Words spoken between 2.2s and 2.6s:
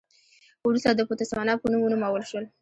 شول.